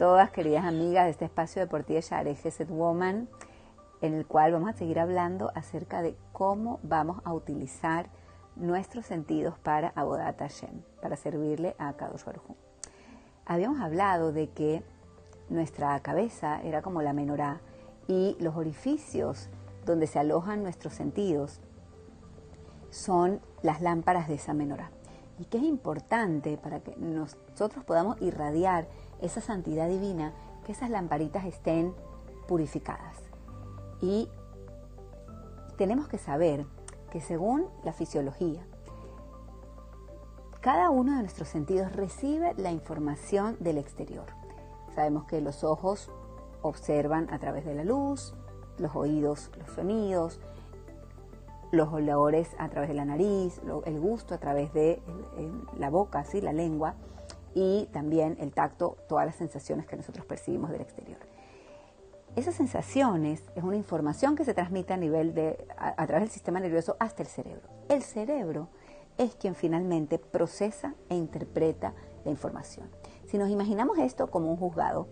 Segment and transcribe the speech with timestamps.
[0.00, 3.28] todas, queridas amigas de este espacio deportivo Share Geset Woman,
[4.00, 8.08] en el cual vamos a seguir hablando acerca de cómo vamos a utilizar
[8.56, 12.22] nuestros sentidos para Abodat Hashem, para servirle a Kadosh
[13.44, 14.82] Habíamos hablado de que
[15.50, 17.60] nuestra cabeza era como la menorá
[18.08, 19.50] y los orificios
[19.84, 21.60] donde se alojan nuestros sentidos
[22.88, 24.92] son las lámparas de esa menorá.
[25.40, 28.86] Y que es importante para que nosotros podamos irradiar
[29.20, 30.32] esa santidad divina,
[30.64, 31.94] que esas lamparitas estén
[32.46, 33.16] purificadas.
[34.02, 34.28] Y
[35.78, 36.66] tenemos que saber
[37.10, 38.66] que según la fisiología,
[40.60, 44.26] cada uno de nuestros sentidos recibe la información del exterior.
[44.94, 46.10] Sabemos que los ojos
[46.60, 48.34] observan a través de la luz,
[48.76, 50.38] los oídos los sonidos,
[51.70, 55.00] los olores a través de la nariz, el gusto a través de
[55.78, 56.40] la boca, ¿sí?
[56.40, 56.94] la lengua,
[57.54, 61.18] y también el tacto, todas las sensaciones que nosotros percibimos del exterior.
[62.36, 66.60] Esas sensaciones es una información que se transmite a nivel de, a, través del sistema
[66.60, 67.68] nervioso hasta el cerebro.
[67.88, 68.68] El cerebro
[69.18, 71.92] es quien finalmente procesa e interpreta
[72.24, 72.88] la información.
[73.26, 75.08] Si nos imaginamos esto como un juzgado,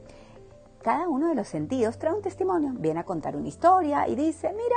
[0.81, 4.53] cada uno de los sentidos trae un testimonio, viene a contar una historia y dice,
[4.53, 4.77] mira,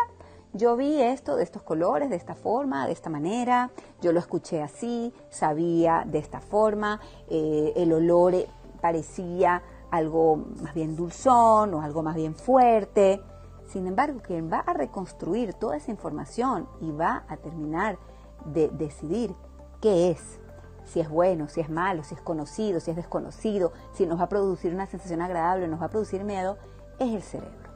[0.54, 3.72] yo vi esto de estos colores, de esta forma, de esta manera,
[4.02, 7.00] yo lo escuché así, sabía de esta forma,
[7.30, 8.36] eh, el olor
[8.82, 13.22] parecía algo más bien dulzón o algo más bien fuerte.
[13.68, 17.98] Sin embargo, quien va a reconstruir toda esa información y va a terminar
[18.46, 19.34] de decidir
[19.80, 20.42] qué es,
[20.84, 24.24] si es bueno, si es malo, si es conocido, si es desconocido, si nos va
[24.24, 26.58] a producir una sensación agradable, nos va a producir miedo,
[27.00, 27.70] es el cerebro.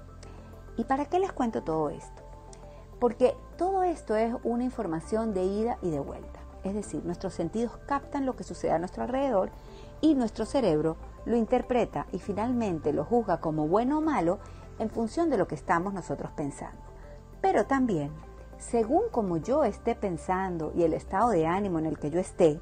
[0.78, 2.25] ¿Y para qué les cuento todo esto?
[3.00, 6.40] Porque todo esto es una información de ida y de vuelta.
[6.64, 9.52] Es decir, nuestros sentidos captan lo que sucede a nuestro alrededor
[10.02, 14.40] y nuestro cerebro lo interpreta y finalmente lo juzga como bueno o malo
[14.80, 16.82] en función de lo que estamos nosotros pensando.
[17.42, 18.12] Pero también,
[18.58, 22.60] según como yo esté pensando y el estado de ánimo en el que yo esté,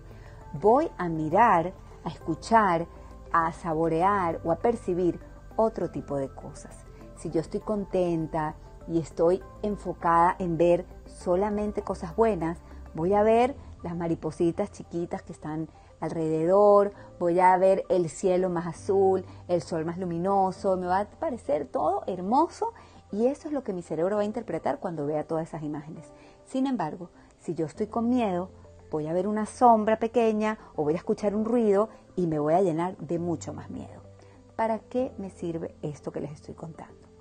[0.54, 1.74] voy a mirar,
[2.04, 2.88] a escuchar,
[3.32, 5.20] a saborear o a percibir
[5.56, 6.76] otro tipo de cosas.
[7.16, 8.56] Si yo estoy contenta
[8.88, 12.58] y estoy enfocada en ver solamente cosas buenas,
[12.94, 15.68] voy a ver las maripositas chiquitas que están
[16.00, 21.06] alrededor, voy a ver el cielo más azul, el sol más luminoso, me va a
[21.06, 22.74] parecer todo hermoso
[23.12, 26.12] y eso es lo que mi cerebro va a interpretar cuando vea todas esas imágenes.
[26.46, 28.50] Sin embargo, si yo estoy con miedo,
[28.92, 32.54] voy a ver una sombra pequeña o voy a escuchar un ruido y me voy
[32.54, 34.02] a llenar de mucho más miedo.
[34.56, 37.13] ¿Para qué me sirve esto que les estoy contando?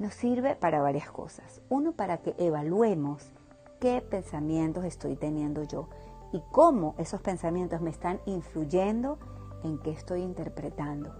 [0.00, 1.60] Nos sirve para varias cosas.
[1.68, 3.34] Uno, para que evaluemos
[3.80, 5.90] qué pensamientos estoy teniendo yo
[6.32, 9.18] y cómo esos pensamientos me están influyendo
[9.62, 11.14] en qué estoy interpretando.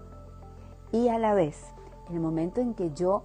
[0.91, 1.63] Y a la vez,
[2.09, 3.21] en el momento en que yo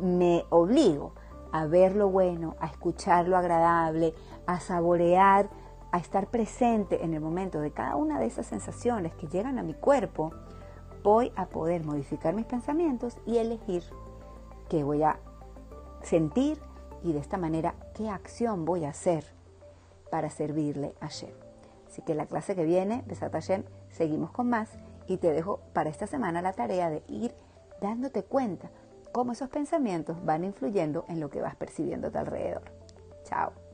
[0.00, 1.12] me obligo
[1.52, 4.12] a ver lo bueno, a escuchar lo agradable,
[4.46, 5.50] a saborear,
[5.92, 9.62] a estar presente en el momento de cada una de esas sensaciones que llegan a
[9.62, 10.32] mi cuerpo,
[11.04, 13.84] voy a poder modificar mis pensamientos y elegir
[14.70, 15.18] qué voy a
[16.02, 16.58] sentir
[17.02, 19.24] y de esta manera qué acción voy a hacer
[20.10, 21.34] para servirle a Shem.
[21.86, 24.70] Así que la clase que viene, Besat Hashem, seguimos con más
[25.06, 27.34] y te dejo para esta semana la tarea de ir
[27.80, 28.70] dándote cuenta
[29.12, 32.62] cómo esos pensamientos van influyendo en lo que vas percibiendo a tu alrededor.
[33.24, 33.69] Chao.